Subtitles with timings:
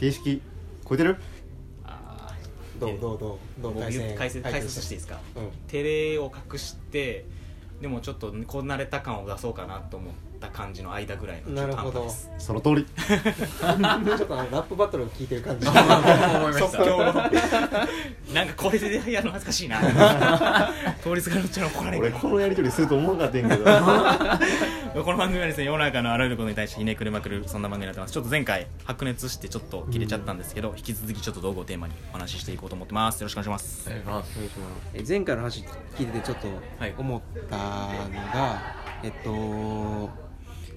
[0.00, 0.40] 形式。
[0.88, 1.18] 超えてる？
[1.84, 2.34] あ
[2.80, 4.94] どうどうどうどう解説解説して。
[4.94, 5.20] いいですか？
[5.36, 5.50] うん。
[5.68, 7.26] 照れを隠して
[7.82, 11.92] でもちょっとこなれた感を出そうかなと思った感じの間ぐらいのなるほど。
[11.92, 12.30] 短歌です。
[12.38, 12.84] その通り。
[12.84, 15.68] ちょっとあのラップバトルを聞いてる感じ。
[15.68, 17.12] 思いました即興の
[18.34, 19.80] なんかこれでやるの恥ずかしいな。
[21.02, 22.02] 通りすがるっちゃ怒られる。
[22.04, 25.04] 俺このやり取りすると思わなかったんやけど。
[25.04, 28.12] この番組はですね世の中のあらゆることに対してひねくれまくるそんな番組になってます。
[28.12, 33.20] ちょっと前回白熱してちょっと切れちゃったんですけど、引き続きちょっと道具をテーマにお話ししていこうと思ってます。
[33.20, 34.38] よろしくお願いします、お願いします。
[34.94, 35.64] え前回の話
[35.96, 36.48] 聞いててちょっと
[36.78, 37.62] はい思ったの
[38.32, 38.62] が、
[39.02, 40.29] えっと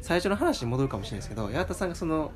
[0.00, 2.30] 最初の話に戻るかもしれないですけど八幡さんがその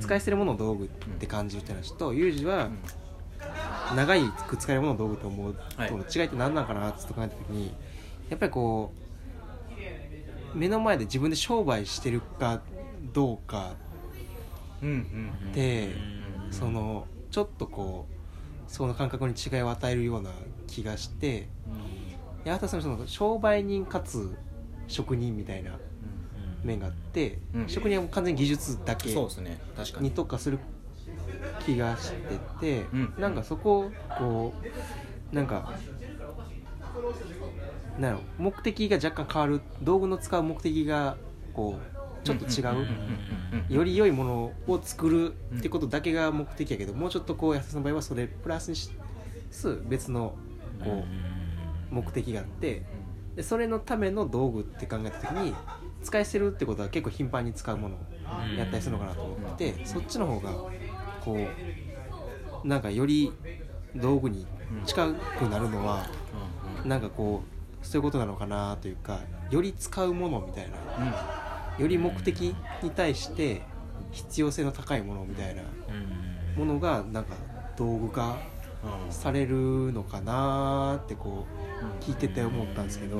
[0.00, 2.68] 使い捨てるものを道具って感じるって話とユージは
[3.94, 7.72] 長いく使えるものを道具と思うはいとの違いって何なのかなって考えた時に
[8.28, 8.92] やっぱりこ
[10.54, 12.60] う目の前で自分で商売してるか
[13.12, 13.74] どうか
[15.50, 15.90] って
[16.50, 18.14] そのちょっとこう
[18.70, 20.30] その感覚に違いを与えるような
[20.66, 21.48] 気がして
[22.44, 24.36] 八幡さんのその商売人かつ
[24.86, 25.72] 職人みたいな
[26.62, 27.68] 面があって、うん。
[27.68, 29.30] 職人は完全に技術だけに。
[30.00, 30.58] に特化する
[31.64, 33.14] 気がしてて、うん。
[33.18, 34.54] なんかそこをこ
[35.32, 35.72] うなんか
[37.98, 41.16] なんやろ目的が若干変わる道具の使う目的が
[41.52, 42.64] こうちょっと違
[43.70, 48.90] う,、より良いものを作るってことだけが目的やけど、もうちょっとこう安田さんの場合はそれプラスにし
[49.50, 50.36] す別の
[50.84, 51.04] こ
[51.90, 52.84] う目的があって
[53.34, 55.54] でそれのための道具って考えた時に
[56.08, 57.98] 使い捨てるってことは結構頻繁に使うものを
[58.56, 60.50] やったりするのかなと思ってそっちの方が
[61.20, 61.36] こ
[62.64, 63.30] うなんかより
[63.94, 64.46] 道具に
[64.86, 66.06] 近くなるのは
[66.84, 69.20] なんかこうそういうことなのかなというか
[69.50, 70.76] より使うものみたいな
[71.78, 73.60] より目的に対して
[74.10, 75.62] 必要性の高いものみたいな
[76.56, 77.34] ものがなんか
[77.76, 78.38] 道具化
[79.10, 81.44] されるのかなってこ
[82.00, 83.18] う聞いてて思ったんですけど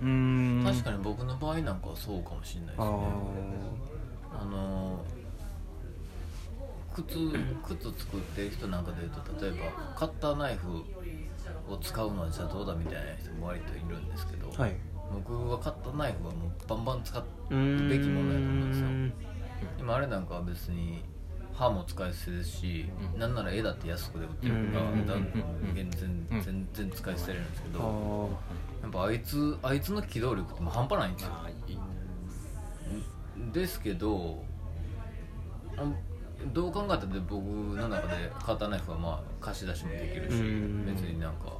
[0.00, 2.84] うん確かに僕の場合なんかはそうかもしれないですね
[4.32, 5.04] あの
[6.94, 7.04] 靴
[7.64, 10.84] 靴作ってる人なんかでいうと例えばカッターナイフ
[11.72, 14.76] を使うのはじゃどうだみたいな人も割といるんですけど、はい
[15.10, 17.56] 僕はカッターナイフはもうバンバン使うべ
[17.98, 19.28] きものだと思うんですよ
[19.78, 21.02] 今あれなんかは別に
[21.58, 23.20] 刃も使い捨てですし、うん。
[23.20, 28.82] なんなら絵だって安くで売ってるから、うんだうん全然うん全然使い捨てれるんですけあど、ー。
[28.82, 31.30] やっぱあいつあいつの機動力ってもう半端ないんですよ。
[31.32, 31.50] あ
[33.52, 34.42] ですけど
[35.76, 35.84] あ
[36.52, 40.86] どう考えたって僕の中でカッターナイフはまあ貸し出しもできるしうん。
[40.86, 41.52] 別になんか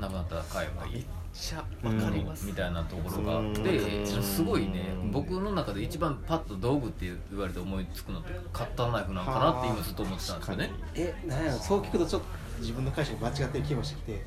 [0.00, 2.46] なくなったら買えばいいちゃわかります。
[2.46, 3.48] みたいなところがあっう。
[3.48, 10.70] んてすごいね僕の中で一番パッと道具って言われて思いつくのってカッターナイフなのかなって今ずっと思ってたんですよね。
[10.94, 12.26] えなんやろそう聞くとちょっと
[12.60, 14.24] 自分の解釈間違ってる気もしてきて。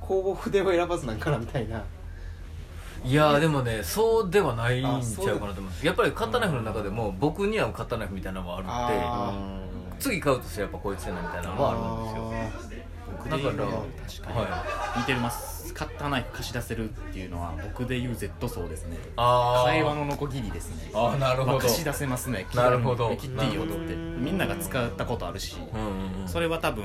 [0.00, 1.82] 工房筆を選ばずなんかなみたいな。
[3.04, 5.86] いやーでもねそうではないんあちゃうかなと思います。
[5.86, 12.60] やっぱりカッターナイフの中でも僕に合うカッターナイフみたいなのもあるあんで次買うとしたらやっぱこいつやなみたいなのもあるんですよ。
[13.30, 18.96] だから確かに、は似てますカッターナイフ貸し出せるっていうのは僕で言う Z 層ですね。
[19.16, 20.90] あー会話のノコギリですね。
[20.94, 21.52] あーなるほど。
[21.52, 23.14] まあ貸し出せますねなるほど。
[23.16, 26.28] 切っていいよってみんなが使ったことあるしうんうんうん。
[26.28, 26.84] それは多分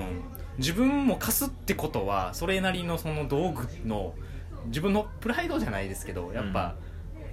[0.58, 4.14] 自分も貸すってことはそれなりのその道具の
[4.68, 6.76] 自分のプライドじゃないですけどやっぱ、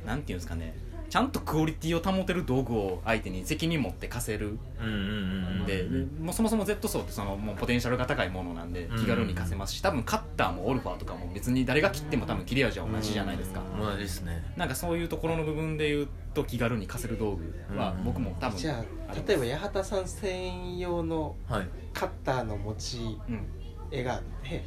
[0.04, 0.74] なんていうんですかね
[1.12, 4.56] ちゃんとクオリティを保てる道具を相手に責任持って貸せる。
[4.80, 5.66] うんうんうんん。
[5.66, 5.86] で、
[6.18, 8.98] もうそもそも Z 層ってそのもうポテンシャルが高いものなんでうん。
[8.98, 14.42] 気軽に貸せますし多分カッターもオルファーとかも別に誰が切っても多分切れ味は同じじゃないですか、同じですね。
[14.56, 18.04] なんかそういうところの部分で言うと気軽に貸せる道具はうん。
[18.04, 21.68] 僕も多分じゃあ例えば八幡さん専用のはい。
[21.92, 23.46] カッターの持ちうん
[23.90, 24.64] 絵があって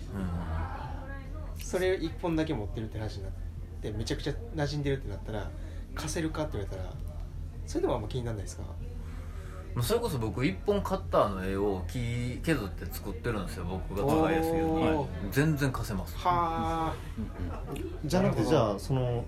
[1.58, 3.32] それ一本だけ持ってるって話になっ
[3.82, 5.50] てめちゃくちゃ馴染んでるってなったら
[5.96, 6.90] 貸せるかって言われたら
[7.66, 8.64] それでもあんま気にならないですか？
[9.76, 14.88] うんそれこそ僕一本カッターの絵を木削って作ってるんですよ僕が使いやすいように。
[14.88, 16.16] おー全然貸せます。
[16.16, 16.96] はあ
[18.06, 19.26] じゃなくてじゃあその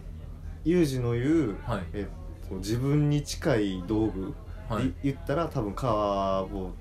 [0.63, 1.83] ユージの言う、はい。
[1.93, 2.07] え
[2.45, 4.33] っと、自分に近い道具、
[4.69, 4.85] はい。
[4.87, 6.71] い言ったら多分カーボ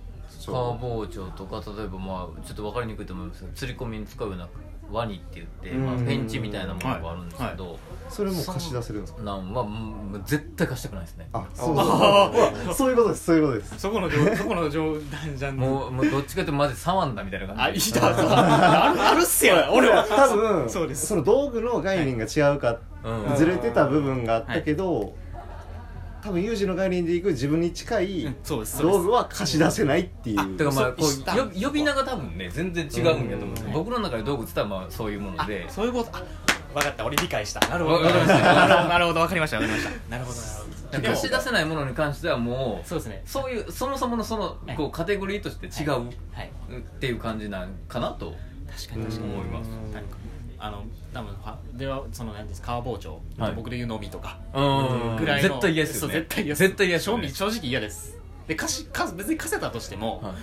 [0.47, 4.49] カー包丁とか例えばまあちょっと分かりにくいと思いますけど釣り込みに使うような
[4.93, 7.77] ワニって言って、まあ、うんペンチみたいなものがあるんですけど、
[8.09, 9.23] それも貸し出せるんですか？
[9.25, 11.29] なんまあ絶対貸したくないですね。
[11.33, 11.87] あそうそう。
[12.67, 13.79] そ うそういうことですそういうことです。
[13.81, 15.57] そこの冗 そこの冗談じゃん。
[15.57, 19.57] もうもうどっちかというとマジサワンダみたいなあい感じいだあるあるっすよ。
[19.75, 20.05] 俺は。
[20.05, 21.17] 多分そうです。
[21.17, 23.37] の道具の概念が違うか、うん。
[23.37, 25.17] ずれてた部分があったけど、
[26.27, 30.37] 多分有事の概念でいく自分に近いうんそうです道具は貸し出せないっていう。
[30.57, 33.65] だからまあこそうよ呼び名が多分ね全然違うんやと思うんです。
[33.67, 33.73] うん。
[33.73, 36.11] 僕の中で道具って言ったらまあそういうものあでそういうこと？
[36.17, 36.23] あ
[36.75, 37.61] 分かった俺理解した。
[37.69, 37.97] なるほど。
[37.99, 38.89] わかりましたなるほど。
[38.89, 40.11] なるほど分かりました分かりました。
[40.11, 40.55] なるほどなる
[40.91, 41.09] ほど。
[41.09, 43.23] 貸し出せないものに関してはもうそうですね。
[43.25, 44.77] そういうそもそものそのはい。
[44.77, 46.51] こうカテゴリーとして違うはい。
[46.77, 48.35] っていう感じなんかなと
[48.75, 49.33] 確かに確かに。
[49.33, 49.69] 思います。
[49.95, 50.03] なん。
[50.05, 50.17] か
[50.59, 53.53] あの多分はではその何です川包丁、はい。
[53.55, 54.39] 僕で言うのみとか。
[54.55, 54.61] う
[55.15, 55.17] ん。
[55.17, 55.49] ぐらいの。
[55.49, 56.15] 絶対嫌ですよね。
[56.15, 56.59] 絶対嫌です。
[56.59, 57.29] 絶対嫌ですよね。
[57.29, 58.17] 正直嫌です。
[58.47, 60.35] で貸しか別に貸せたとしても、はい。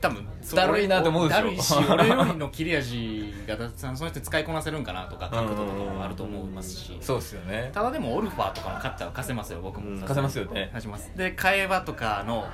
[0.00, 1.40] 多分だるいなと思うでしょ。
[1.40, 6.98] だるいし 俺よりの切れ味がだその人に使いこなせるんかなとか角度とかもあると思いますし。
[7.00, 7.70] そうですよね。
[7.72, 10.70] ただでもオルファーとかのカッターは貸せますよ僕も、うん貸せますよね。
[10.72, 11.12] 貸します。
[11.16, 12.46] で替え刃とかの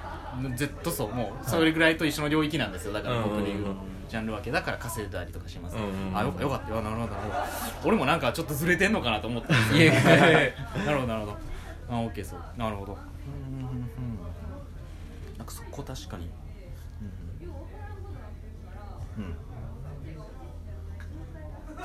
[0.56, 2.93] Z 層もそれぐらいと一緒の領域なんですよ。
[2.93, 3.67] だから僕でいう
[4.09, 6.19] ジャンル分けだから稼いだりとかします、うんうんうん。
[6.19, 7.35] あよよかったよなるほどなるほど
[7.85, 10.53] 俺もなんかちょっとずれてんのかなと思っていやいやいや。
[10.85, 11.37] なるほどなるほど。
[11.91, 12.41] あ OK そう。
[12.56, 12.93] なるほど。
[12.94, 12.99] うん
[13.55, 13.81] うんうんうん。
[15.38, 16.31] なんかそこ確かに。
[17.00, 17.12] うん
[19.25, 19.31] うん。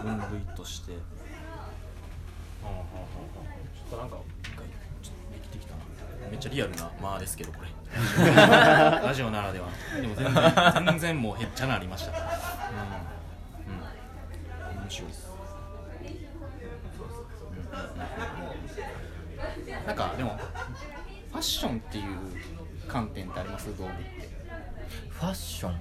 [0.08, 0.18] うん。
[0.20, 0.94] 分類として。
[0.94, 0.98] は
[2.64, 3.06] あはあはあ。
[3.76, 4.66] ちょっとなんか一回
[5.04, 5.82] ちょっとできてきたな
[6.30, 7.70] めっちゃリアルな間ですけどこれ。
[8.36, 9.68] ラジオならでは。
[10.02, 12.12] でも全然全然もうへっちゃなありました。
[12.12, 12.18] うん。
[12.18, 12.22] う
[14.78, 14.82] ん。
[14.82, 15.26] 面白いです。
[19.86, 20.38] なんかでも
[21.32, 22.06] ファッションっていう
[22.88, 23.68] 観点ってあります？
[23.78, 24.30] 道具って。
[25.10, 25.74] ファッション？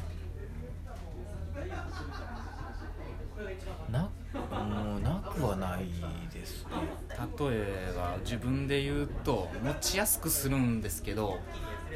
[3.92, 5.84] なもうなくはない
[6.32, 6.70] ですね。
[7.10, 11.38] 例えば自分で言うと持ちやすくするんですけど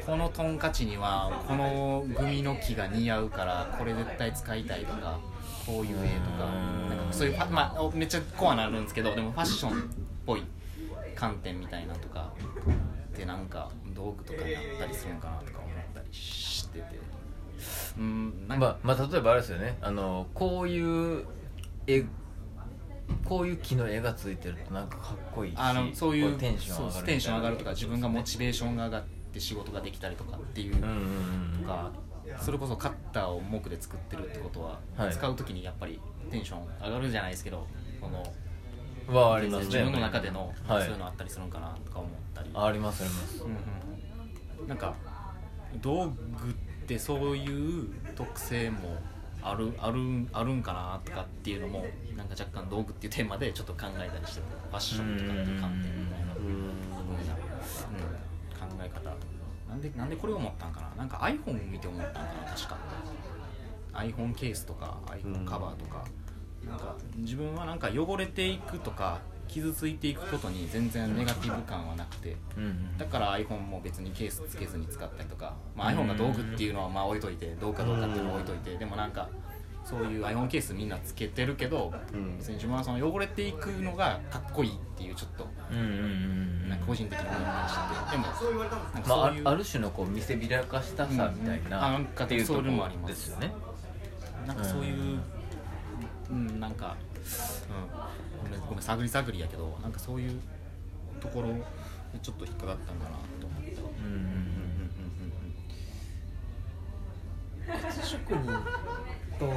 [0.05, 5.19] このトンカチにはこのグミの木が似合うからこれ絶対使いたいとか
[5.65, 6.45] こういう絵とか
[6.89, 9.83] なんかそういう、まあ、めっちゃコアなるんですけどでもファッションっ
[10.25, 10.43] ぽい
[11.15, 12.31] 観点みたいなとか
[13.15, 16.85] でなんか道具とかになったりするのかなとか思ったりしてて。
[17.97, 19.77] うん、まあ、まあ例えばあれですよね。
[19.81, 21.25] あのこういう
[21.87, 22.05] 絵
[23.29, 31.91] こういう木の絵がついてるとなんかかっこいいしあのそういうこテンション上がるテンション上がるとか自分がモもチベーションが上がって仕事ができたりとかっていうとか
[32.39, 35.13] それこそカッターを木で作ってるってことは、はい。
[35.13, 35.99] 使う時にやっぱり
[36.31, 37.67] テンション上がるじゃないですけど
[38.01, 40.83] このはありますね自分の中での、はい。
[40.83, 42.49] そういうのあったりするのかなとか思ったり。
[42.53, 43.43] あありますあります。
[43.43, 43.57] うんうん
[44.61, 44.67] うん。
[44.67, 44.95] なんか
[45.81, 46.13] 道具
[46.49, 46.53] っ
[46.87, 48.97] てそういう特性も
[49.41, 51.85] あるあるあるんかなとかっていうのも
[52.17, 56.35] なんか若干道具っていうテーマでちょっと考えたりしててファッションとかっていう観点みたいな。
[56.35, 56.43] うん。
[56.43, 56.75] うん、考
[58.83, 59.15] え方。
[59.69, 60.89] なんでなんでこれを思ったんかな。
[60.97, 62.77] なんか iPhone 見て思ったんかな確か。
[63.93, 66.03] iPhone ケースとか iPhone カバーとか、
[66.67, 72.35] なんか自分はなんか汚れていくとか傷ついていくことに全然ネガティブ感はなくて。
[72.57, 72.63] うん。
[72.63, 72.97] うん。
[72.97, 78.45] だから iPhone も別にケースつけずに使ったりとか、まあ、iPhone が道具っていうのはまあ置いといてどうかどうかっていうのは置い
[78.99, 79.29] なんか
[79.85, 82.37] そういう iPhone ケースみんなつけてるけどうん。
[82.37, 93.11] 別に自分はその汚れていくのがかっこいいっていうちょっとうんうんうんなんか個人的に思いましてでもなんかまあ、あそういう、るある種のこう見せびらかしたさみたいななんかっていうとこそれもありろます。
[93.11, 93.53] ですよね。
[94.45, 95.19] なんかそういう
[96.29, 96.59] うん。
[96.59, 96.95] なんか、
[98.43, 100.39] うん、ごめんごめん探り探りやけどなんかそういう
[101.19, 103.09] ところでちょっと引っかかったんかな
[103.39, 104.28] と思ったりうん
[108.09, 108.51] 職人
[109.37, 109.53] と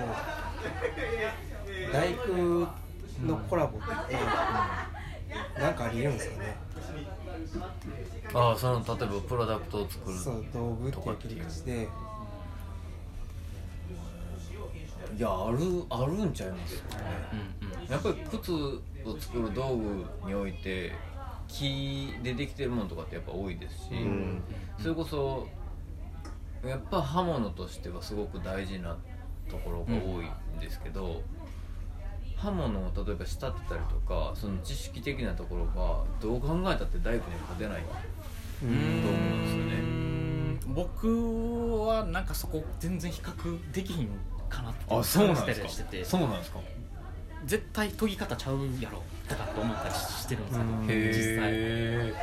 [1.90, 2.68] 大工
[3.26, 3.88] のコラボって、
[5.58, 6.56] なんかありえるんですかね。
[8.34, 11.88] ああその例えばプロダクトを作るそう道具っていう切り口で。
[15.16, 16.88] いやあるあるんちゃいますよね。
[17.62, 17.90] うんうんうん。
[17.90, 18.80] やっぱり靴を
[19.18, 20.92] 作る道具において
[21.48, 24.42] 木でできてるものとかってやっぱ多いですし、うん。
[24.78, 25.48] それこそ
[26.64, 28.96] やっぱ刃物としてはすごく大事な
[29.50, 30.26] ところが多い
[30.56, 31.22] んですけど、
[32.36, 37.88] 刃物を例えば仕立てたりとかその知識的なところがどう考えたって大工には勝てないと
[38.66, 39.72] 思うんですよね。
[39.74, 40.74] うん。
[40.74, 44.08] 僕はなんかそこ全然比較できひん
[44.48, 46.04] かなってあそうなしてて。
[46.04, 46.60] そうなんですか。
[47.44, 50.86] 絶対研ぎ方ちゃうやろとかって思ったりしてるんですようん。
[50.86, 51.50] 実際。
[51.52, 52.14] へ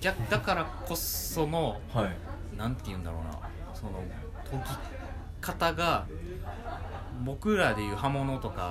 [0.00, 2.56] 逆だからこそのえはい。
[2.56, 3.38] なんて言うんだろうな。
[3.74, 3.92] その
[4.50, 4.64] 研ぎ
[5.40, 6.06] 方が
[7.24, 8.62] 僕らでいう刃物とか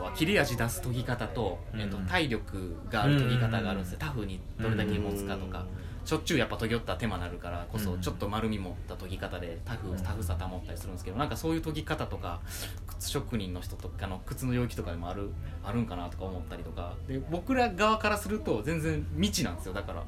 [0.00, 1.80] は切れ味出す研ぎ方と,、うん。
[1.80, 4.06] えっと体力がある研ぎ方があるんですよ、うん。
[4.06, 5.66] タフにどれだけ持つかとか、
[6.04, 8.00] しょっちゅうやっぱ研ぎ寄ったら手間なるからこそうん。
[8.00, 9.96] ちょっと丸み持った研ぎ方でタフ,、うん。
[9.98, 12.40] タフさ保ったりするんですけどなんかそういう研ぎ方とか
[12.86, 15.30] 靴職人の人とかの靴の領域とかでもある
[15.64, 16.94] あるんかなとか思ったりとか。
[17.08, 19.74] で僕ら側からすると全然未知なんですよ。
[19.74, 20.02] だから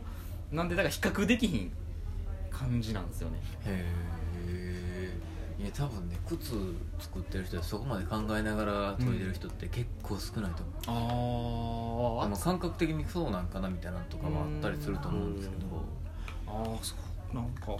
[0.52, 1.72] なんでだから比較できひん
[2.50, 3.40] 感じなんですよね。
[3.66, 3.92] へ
[4.46, 6.52] えいや多分ね靴
[7.00, 15.66] 作ってる人はそこまで考えながら研いでる人って結構少ないと思う、ああの感覚的にそうなんかなみたいなのとかもあったりすると思うんですけど。
[16.46, 16.94] ああそ
[17.32, 17.76] うなんか。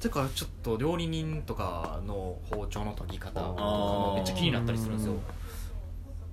[0.00, 5.14] てかちょっと料理人とかの包丁の研ぎ方とかもめっちゃ気になったりするんですよ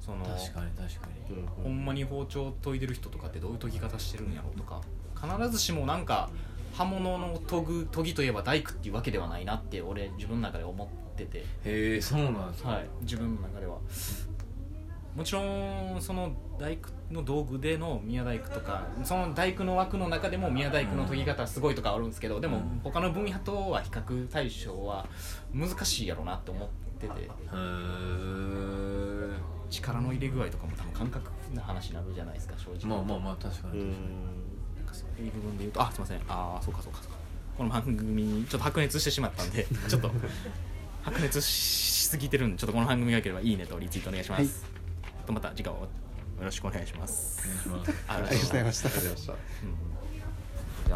[0.06, 1.64] その確かに確かに。
[1.64, 4.82] ほんまに包丁研いでる人とかってどういう研ぎ方してるんやろうとか
[5.20, 6.30] 必ずしもなんか
[6.74, 11.40] 刃物の研ぐ研ぎといえば大工っていうわけではないなって俺自分の中で思ってて。
[11.40, 11.44] へ
[11.96, 13.78] えそうなんですか、はい、自分の中では。
[15.16, 22.82] もちろんその大工の道具での宮大工とかその大工の枠の中でも宮大工の研ぎ方すごいとかあるんですけどでもうん。
[22.84, 25.08] 他の分野とは比較対象は
[25.54, 26.70] 難しいやろうなって思っ
[27.00, 27.14] てて。
[27.22, 29.05] へえ
[29.82, 32.86] 力の入れ具合とかも多分感覚な話になるじゃないですか正直。
[32.86, 33.72] まあまあまあ確かに。
[33.72, 33.92] 確かに、うん。
[34.78, 36.18] なんかそういう部分で言うとあすいません。
[36.18, 37.18] ああそうかそうかそうか。
[37.58, 40.12] この番組ちょっと白熱してしまったんで ちょっと
[41.04, 45.26] 白熱しすぎてるんでちょっとこの番組が良ければいいねとリツイートお願いします、はい。
[45.26, 45.88] とまた次回もよ
[46.42, 47.42] ろしくお願いします。
[47.68, 48.04] お願いします。
[48.08, 48.90] あありがとうございました。
[48.90, 49.34] ありがとうございました。
[49.34, 50.05] うん